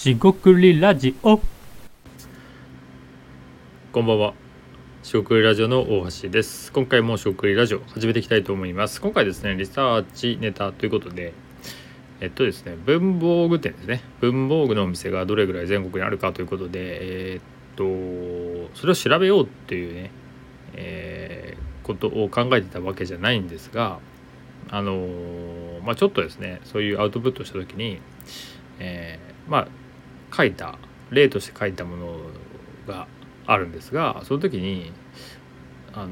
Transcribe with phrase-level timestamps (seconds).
[0.00, 1.38] しごくりラジオ
[3.92, 4.32] こんばんは。
[5.02, 6.72] しごくりラジオの大橋です。
[6.72, 8.98] 今回もしごくりラジオ始めていきたいと思います。
[9.02, 11.34] 今回ですね、リサーチネタということで、
[12.22, 14.00] えっとですね、文房具店ですね。
[14.22, 20.10] 文房具のお店がどれぐらい全国にあるかということで、えーっと、それを調べようっていうね、
[20.76, 23.98] えーことを考えてたわけじゃないんですが、
[24.70, 25.06] あの
[25.84, 28.00] まあちょっとですね、そういうアウトプットした時に、
[28.78, 29.68] えーまあ
[30.34, 30.78] 書いた
[31.10, 32.16] 例として書いたもの
[32.86, 33.06] が
[33.46, 34.92] あるんですがその時に
[35.92, 36.10] あの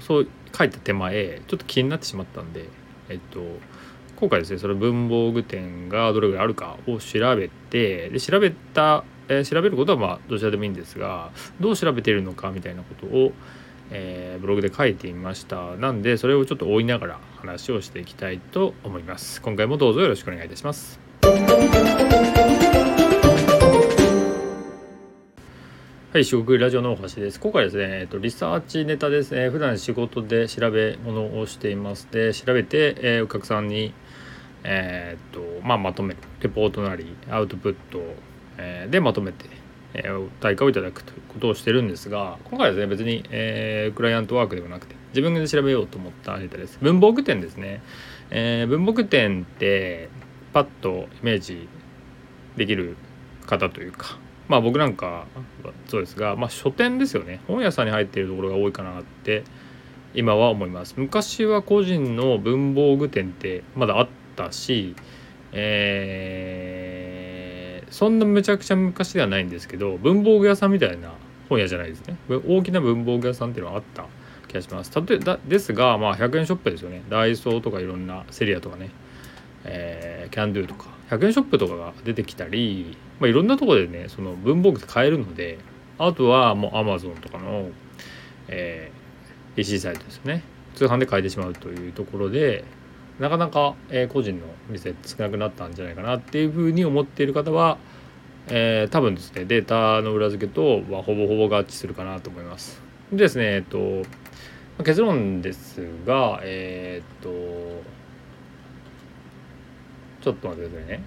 [0.00, 2.66] そう書いた手前ちょっと気になってしまったんで
[3.08, 3.40] えっと
[4.16, 13.32] 今回ですねその文房具店がどれぐらいあるかを調べてで調べた、えー調べることはまあどちらでもいいんですがどう調べているのかみたいなことを、
[13.90, 15.76] えーブログで書いてみました。
[15.76, 19.40] なんでそれをちょっと追いながら話をしていきたいと思います。
[19.42, 20.98] 今回もどうぞよろしくお願いいたします。
[26.12, 27.38] はい、四国ラジオの大橋です。
[27.38, 29.48] 今回ですね、えっと、リサーチネタですね。
[29.48, 32.08] 普段仕事で調べ物をしています。
[32.10, 33.94] で、調べて、えーお客さんに、
[34.64, 36.16] えーっと、まあ、まとめる。
[36.40, 38.02] レポートなり、アウトプット、
[38.58, 39.44] えーでまとめて、
[39.94, 46.76] えー対価をいただくということをしてるんですが、今回はですね、別に、えークライアントワークではなくて、自分で調べようと思ったネタです。
[46.82, 47.82] 文房具店ですね。
[48.30, 50.08] えー文房具店って、
[50.52, 51.68] パッとイメージ
[52.56, 52.96] できる
[53.46, 54.18] 方というか、
[54.50, 55.26] まあ僕なんか
[55.86, 57.40] そうですが、まあ、書店ですよね。
[57.46, 59.44] 本屋さんに入っているところが多いかなって
[60.12, 60.94] 今は思います。
[60.96, 64.96] 昔は個人の文房具店ってまだあったし
[65.52, 71.12] えーそんなむちゃくちゃ昔ではないんですけど文房具屋さんみたいな
[71.48, 72.16] 本屋じゃないですね。
[72.28, 74.06] 大きな文房具屋さんっていうのはあった
[74.48, 74.92] 気がします。
[74.94, 77.02] 例えだですがまあ100円ショップですよね。
[77.08, 78.90] ダイソーとかいろんなセリアとかね。
[79.64, 80.99] えーキャンドゥとか。
[81.10, 85.58] 100円ショップとかが出てきたり、まあ、いろんなところでねその文房具って買えるので
[85.98, 87.68] あとはもうアマゾンとかの、
[88.48, 89.00] えー
[89.56, 90.44] EC サイトですね
[90.76, 92.64] 通販で買えてしまうというところで
[93.18, 97.76] なかなか、えー個人の店少なくなったんじゃないかなっていうふうに思っている方は、
[98.46, 102.80] えー多分ですねデータの裏付けとはほぼほぼ合致するかなと思います。
[103.10, 104.04] でですねえっと
[104.84, 107.30] 結論ですがえーっと
[110.20, 111.04] ちょっと待ってくださいね。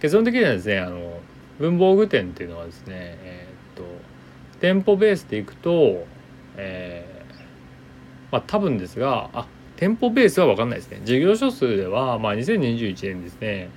[0.00, 1.20] 結論的にはですねあの
[1.58, 3.84] 文房具店っていうのはですねえーっと
[4.60, 6.04] 店舗ベースでいくと
[6.56, 9.46] えーまあ多分ですがあ
[9.76, 11.00] 店舗ベースは分かんないですね。
[11.04, 13.70] 事業所数では、まあ、2021年ですね。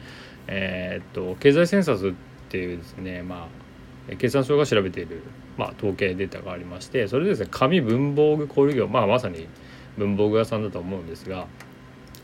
[0.47, 2.13] えーっと経済センサスっ
[2.49, 3.47] ていうですねま
[4.11, 5.23] あ経産省が調べている、
[5.57, 9.47] まあ、統計データがありましてそれでですね紙文房具小売業まあまさに
[9.97, 11.47] 文房具屋さんだと思うんですが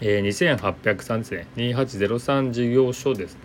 [0.01, 3.39] えー、2803ですね2803事業所ですね。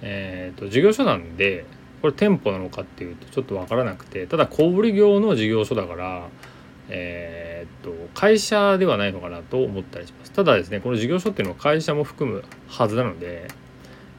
[0.00, 1.64] えー、と事業所なんで
[2.02, 6.28] これ店舗なのかっていうとちょっと分からなくてただ小売業の事業所だから
[6.90, 10.32] えー、と会社ではないのかなと思ったりします。
[10.32, 13.48] ただですねこの事業所っていうのは会社も含むはずなので、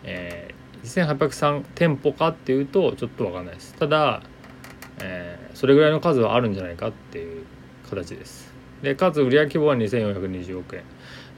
[0.04, 3.74] えー、2803店舗かっていうとちょっと分かんないです。
[3.74, 4.22] ただ、
[5.00, 7.46] えーそれぐらいの数はあるんじゃないかっていう
[7.90, 8.50] 形です。
[8.82, 10.84] でかつ売上規模は2420億円。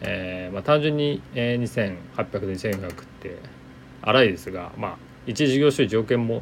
[0.01, 3.37] えーまあ、単純に、えー、2800で2400って
[4.01, 4.97] 荒いですが、まあ、
[5.27, 6.41] 一事業所1億円も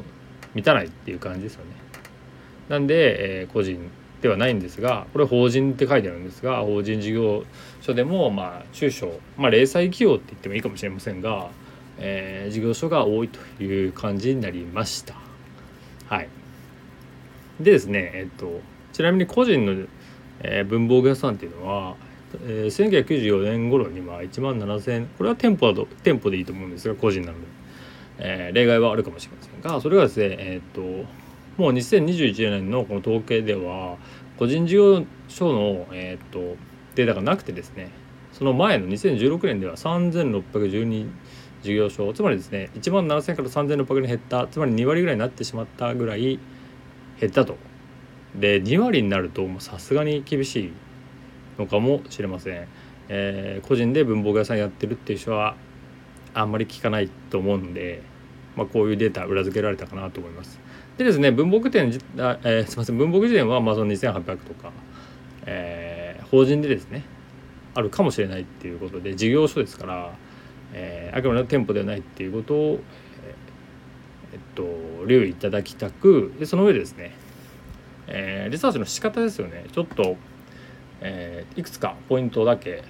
[0.54, 1.72] 満たないっていう感じですよね。
[2.68, 3.90] なんで、えー個人
[4.22, 7.44] ではないんですがこれ法人って書いてあるんですが法人事業
[7.80, 11.50] 所でも、まあ、中小、まあ、零細企業って言ってもいいかもしれませんが、
[11.98, 15.14] えー事業所が多いという感じになりました。
[16.08, 16.28] はい、
[17.60, 18.60] でですね、えっと、
[18.92, 19.86] ちなみに個人の、
[20.40, 21.96] えー文房具屋さんっていうのは
[22.44, 27.46] えー1994年頃には1万7000これは店舗だと店舗でいいと思うんですが個人なので、
[28.18, 31.08] えー例外はあるかもしれませんがそれがですねえーっと
[31.56, 33.98] もう2021年のこの統計では
[34.38, 36.56] 個人事業所の、えっと
[36.94, 37.90] データがなくてですね
[38.32, 41.08] その前の2016年では3612
[41.62, 46.38] 事業所つまりですね1万7000から3600に減ったつまり2割ぐらいになってしまったぐらい
[47.20, 47.56] 減ったと。
[48.34, 50.72] で2割になるともうさすがに厳しい
[51.60, 52.66] のかもしれません、
[53.08, 55.56] えー個人で文房具屋さんやってるっていう人は
[56.34, 58.02] あんまり聞かないと思うんで、
[58.56, 60.60] まあ、こういうデータ裏付けられたかなと思います。
[60.96, 62.98] でですね文房具店あ、えーすいません。
[62.98, 64.72] 文房具店はまあその2800とか、
[65.46, 67.02] えー法人でですね
[67.74, 70.12] あるかもしれないっていうことで事業所ですから、
[70.72, 72.80] えーあくまでも店舗ではないっていうことを、
[73.24, 73.34] え
[74.32, 77.12] えっと留意いただきたくでその上でですね、
[78.06, 79.64] えーリサーチの仕方ですよね。
[79.72, 80.16] ちょっと
[81.00, 82.82] えーいくつかポイントだけ、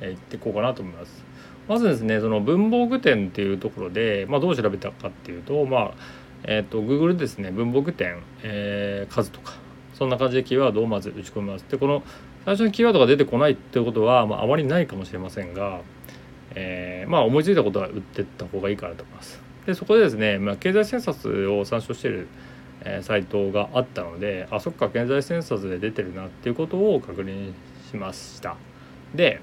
[0.00, 1.30] えー言っていこうかなと思います。
[1.70, 5.94] まずですねその文房具店っていうところで、まあ、どう調べたかっていうとまあ
[6.42, 9.54] えっ、ー、と Google ですね文房具店、えー、数とか
[9.94, 12.02] そんな感じでキーワードをまず打ち込みますでこの
[12.44, 15.82] 最初にキーワードが出てこないっていうことは、まあ、あまりないかもしれませんが、
[16.56, 22.26] えー、まあ思いついたことは打ってった方がいいかなと思いますでそこでですね、まあ、経済センサスを参照している
[22.82, 27.52] えサイトがあったのであそっか経済センサスで出てるなっていうことを確認
[27.90, 28.56] しました。
[29.14, 29.40] で、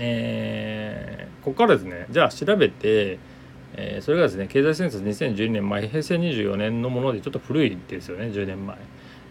[0.00, 3.18] えー、ここからですねじゃあ調べて、
[3.74, 8.76] えー、それがですね経済センサス2012年前平成24年のものでちょっと古いですよね10年前、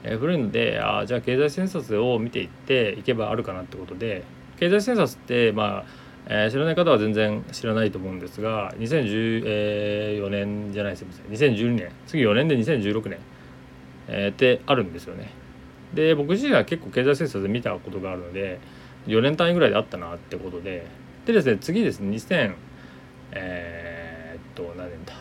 [0.04, 4.24] えー、古いのであじゃあ経済センサスを見ていっていけばあるかなってことで
[4.60, 11.56] 経済センサスってまあえー、知らない方は全然知らないと思うんですが2014年じゃないすみません。
[11.56, 11.92] 2012年。
[12.08, 13.20] 次4年で2016年、
[14.08, 15.32] えー、ってあるんですよね。
[15.94, 18.60] で僕自身は結構経済政策で見たことがあるので
[19.08, 20.86] 4年単位ぐらいであったなってことで。
[21.26, 22.56] でですね次ですね2000
[23.34, 25.14] えー、っと何年だ。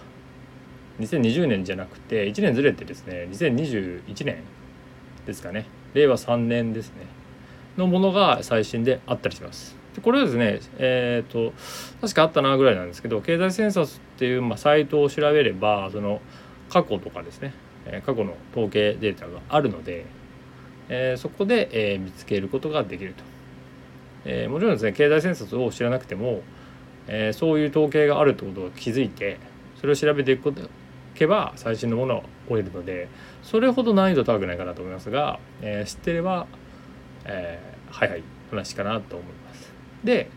[1.00, 4.42] 2020年じゃなくて1年ずれてですね2021年
[5.26, 5.66] ですかね。
[5.94, 7.06] 令和3年ですね。
[7.76, 9.79] のものが最新であったりします。
[9.94, 11.52] でこれはですねえっ、ー、と
[12.00, 16.20] 確かあったなぐらいなんですけど経済センサスっていう、まあ、サイトを調べればその
[16.70, 17.52] 過去とかですね、
[17.84, 20.06] え過去の統計データがあるので、
[20.88, 23.24] え、そこで、え、見つけることができると、
[24.24, 26.42] えもちろんですね経済センサスを知らなくても、
[27.08, 29.38] えそういう統計があるってことを気づいて
[29.80, 30.62] それを調べていくこと
[31.14, 33.08] けば最新のものを追えるので
[33.42, 36.46] それほど難易度高くないかなと思いますが、え知ってれば、
[37.24, 37.58] え
[37.90, 39.39] はいはい話かなと思います。
[40.04, 40.30] で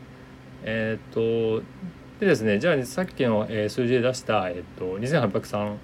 [0.63, 1.61] えっ、と
[2.19, 5.77] でですねじゃあさっきの、数字で出した、えーと、2803っ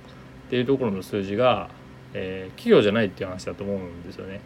[0.50, 1.70] ていうところの数字が、
[2.14, 4.40] えー、企業じゃないっていう話だと思うんですよね。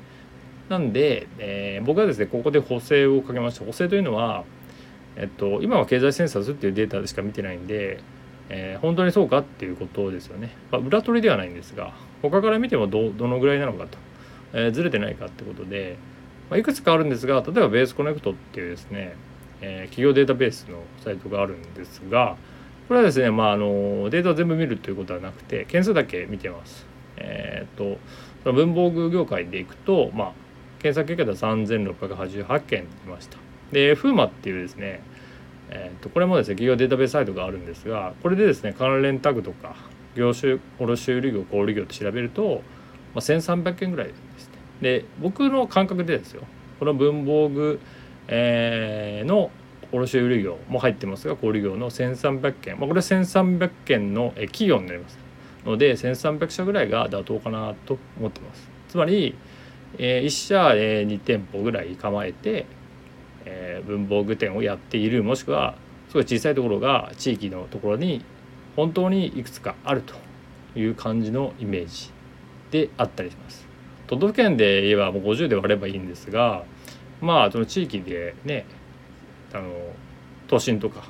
[0.69, 4.43] なんで、えー、僕はですねここで補正をかけました補正というのは、
[5.15, 7.99] えっと、今は経済センサスっていうデータでしか見てないんで、
[8.49, 13.97] えー、本当にそうかっていうことですよね、まあ、裏取りではないんですが他から見てもどどのぐらいなのかと、
[14.53, 15.97] えー、ずれてないかってことで、
[16.53, 19.15] まあ、いくつかあるんですが例えばベースコネクトっていうですね、
[19.61, 22.37] えー、企業データベースのサイトがあるんですが
[22.87, 26.85] これはですね、まあ、あのデータを全部見るということはなくて件数だけ見てます。
[27.17, 27.97] えっ、と
[28.43, 30.31] その文房具業界でいくと、まあ、
[30.79, 31.55] 検索結果では
[32.45, 33.39] 3688件出ました。
[33.71, 35.01] で FUMA っていうですね
[35.69, 39.75] えー、とこれもですね企業データベースサイトがあるんですがこれでですね関連タグとか
[40.15, 42.61] 業種卸売業小売業って調べると、
[43.15, 44.52] まあ、1300件ぐらいです
[44.83, 46.43] で僕の感覚でですよ。
[46.77, 47.79] この文房具、
[48.27, 49.49] えー、の
[49.91, 55.17] 卸売業も入ってますが小売業の1300件、まあ、これは1300件の企業になります。
[55.65, 58.69] ので1300社ぐらいが妥当かなと思ってます。
[58.89, 59.35] つまり、
[59.97, 62.65] えー、1社、えー、2店舗ぐらい構えて、
[63.45, 65.23] えー、文房具店をやっている。
[65.23, 65.75] もしくは
[66.09, 68.23] すごい小さいところが地域のところに
[68.75, 70.15] 本当にいくつかあると
[70.77, 72.11] いう感じのイメージ
[72.71, 73.72] であったりします。
[74.13, 76.63] 都道府県で言えばもう50で割ればいいんですが
[77.21, 78.65] まあその地域でね
[79.53, 79.71] あの
[80.47, 81.05] 都心とか、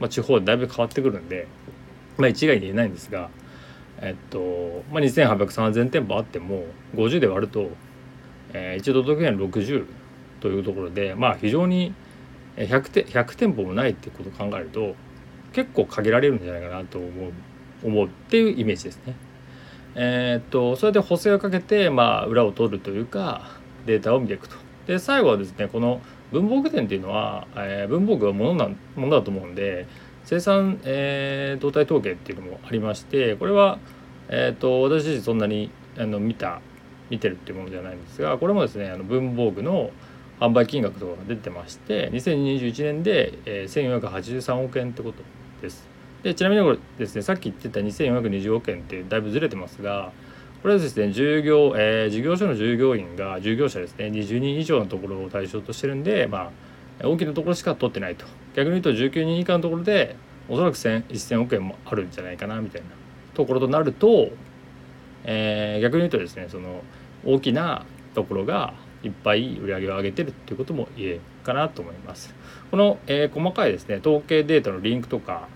[0.00, 1.46] まあ、地方でだいぶ変わってくるんで、
[2.16, 3.28] まあ、一概に言えないんですが、
[3.98, 7.70] えっとまあ、28003000店舗あっても50で割ると、
[8.52, 9.86] えー、一度都道府県60
[10.40, 11.94] というところでまあ非常に
[12.56, 14.94] 100, て100店舗もないってことを考えると
[15.52, 17.32] 結構限られるんじゃないかなと思う
[17.84, 19.14] 思うっていうイメージですね。
[19.94, 23.50] えー、っとそれで補正をかけて、まあ、裏を取るというか
[23.86, 24.56] データを見ていくと。
[24.86, 26.00] で最後はですねこの
[26.32, 29.86] 文房具店っていうのは、えー、文房具はものなものだと思うんで
[30.24, 33.78] 生産、えー、動態統計っていうのもありましてこれは、
[34.28, 36.60] えーと、私自身そんなにあの見た
[37.10, 39.90] 見てるっていうものではないんですがこれもですねあの文房具の
[40.40, 45.22] 販売金額とかが出てまして2021年で、えー、1483億円ってこと
[45.60, 45.86] です。
[46.22, 50.12] でちなみにこれですねさっき言ってた2420億円ってだいぶずれてますが
[50.62, 56.52] これはですね従業、えー、事業所の従業員が従業者ですね20人以上のところを対象としてるんでま
[57.00, 58.24] あ大きなところしか取ってないと
[58.54, 60.14] 逆に言うと19人以下のところで
[60.48, 62.88] おそらく1000億円もあるんじゃないかなみたいな
[63.34, 64.28] ところとなると、
[65.24, 66.82] えー、逆に言うとですねその
[67.24, 72.34] 大きなところがいっぱい売り上げを上げてるっていうことも言えるかなと思います。
[72.70, 75.48] この、えー、細かいですね統計データのリンクとか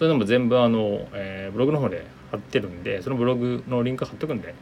[0.00, 4.54] そういうのも全部あの、えー、ブログの方で貼ってるんでそのブログのリンク貼っとくんで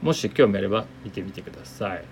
[0.00, 2.04] もし興味あれば見てみてください。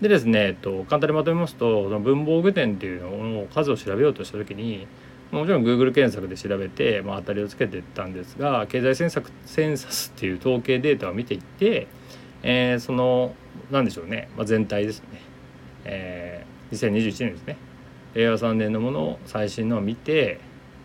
[0.00, 4.88] でですね、えっと、簡単にまとめますとその文房具店っていうのを数を調べようとした時に
[5.30, 11.86] もちろん Google 検索で調べて、まあ、当たりをつけていったんですが経済センサセンサスっていう統計データを見ていって、
[12.42, 13.36] えー、その
[13.70, 15.06] 何でしょうね、まあ、全体ですね、
[15.84, 17.56] えー、2021年ですね。
[18.14, 20.40] 令和3年のものを最新のを見て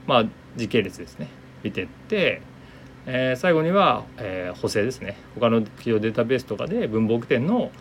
[0.07, 1.27] まあ、時系列ですね。
[1.67, 2.41] 見てって、
[3.05, 5.17] えー、最後には、えー、補正ですね。
[5.35, 7.71] 他の企業データベースとかで文房具店の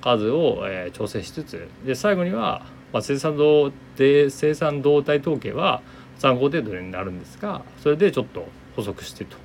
[0.00, 5.82] 数を、えー、調整しつつで最後には、まあ、生産動で生産動態統計は
[6.18, 9.36] 参考程度になるんですがそれでちょっと補足してと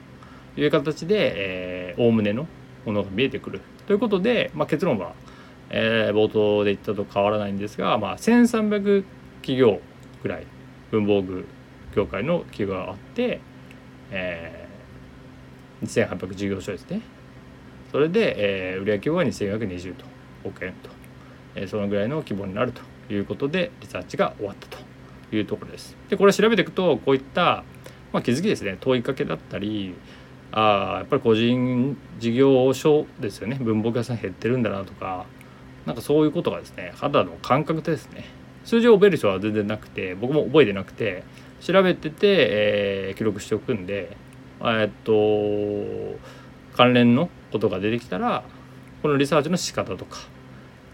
[0.55, 2.48] いう形でおおむねの
[2.86, 3.62] ものが見えてくる。
[3.88, 5.13] ということで、まあ、結論は、
[5.70, 9.03] えー、冒頭で言ったと変わらないんですが、まあ、1300
[9.41, 9.81] 企業
[10.22, 10.46] ぐらい
[10.91, 11.48] 文房具
[11.96, 13.41] 業界の企業があって、
[14.12, 17.01] えー、2800事業所ですね。
[17.91, 20.06] それで、えー、売上規模は2420と
[20.46, 20.89] 億円と、
[21.56, 22.82] えー、そのぐらいの規模になると
[23.13, 25.96] いうことでリサーチが終わったというところです。
[26.10, 27.63] でこれ調べていくとこういった、
[28.13, 28.77] まあ、気づきですね。
[28.80, 29.96] 問いかけだったり
[30.51, 33.58] あやっぱり個人事業所ですよね。
[33.60, 35.25] 文房具屋さん減ってるんだなとか
[35.86, 38.25] なんかそういうことがですね肌の感覚ですね。
[38.63, 41.24] 数字を覚える人は全然なくて僕も覚えてなくて
[41.62, 42.18] 調べてて、
[42.50, 44.18] えー、記録しておくんで
[44.62, 45.13] えっと
[46.75, 48.44] 関連のことが出てきたら
[49.01, 50.20] このリサーチの仕方とか、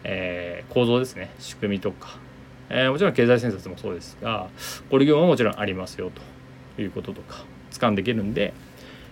[0.04, 1.34] えー、構造ですね。
[1.40, 2.18] 仕組みとか、
[2.70, 4.48] えー、もちろん経済政策もそうですが
[4.90, 6.12] ご利用ももちろんありますよ
[6.76, 8.54] ということとか掴んでいけるんで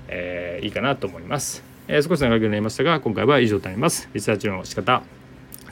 [0.07, 4.09] えー、いいかなと思います、えー、少し長くなりましたが今回は以上となります。
[4.13, 5.03] リサーチの仕方。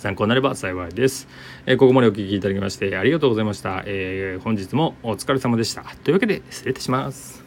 [0.03, 1.29] 参考になれば幸いです、
[1.65, 5.83] えー、ここまでお聞きいただきましてありがとうございました、え本日もお疲れ様でした。
[6.03, 7.42] というわけで失礼いたします。